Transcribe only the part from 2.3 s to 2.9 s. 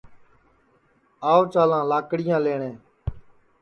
لئٹؔے